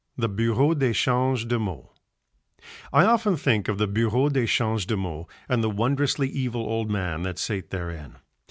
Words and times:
The 0.17 0.27
Bureau 0.27 0.73
d'Echange 0.73 1.47
de 1.47 1.59
Maux 1.59 1.91
I 2.91 3.05
often 3.05 3.37
think 3.37 3.67
of 3.67 3.77
the 3.77 3.85
Bureau 3.85 4.29
d'Echange 4.29 4.87
de 4.87 4.97
Maux 4.97 5.27
and 5.47 5.63
the 5.63 5.69
wondrously 5.69 6.27
evil 6.27 6.61
old 6.61 6.89
man 6.89 7.21
that 7.21 7.37
sate 7.37 7.69
therein. 7.69 8.15